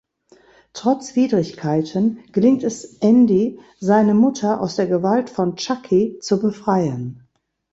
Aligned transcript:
Trotz 0.73 1.15
Widrigkeiten 1.15 2.23
gelingt 2.31 2.63
es 2.63 2.97
Andy 3.03 3.59
seine 3.79 4.15
Mutter 4.15 4.59
aus 4.59 4.75
der 4.75 4.87
Gewalt 4.87 5.29
von 5.29 5.55
Chucky 5.57 6.17
zu 6.19 6.39
befreien. 6.41 7.27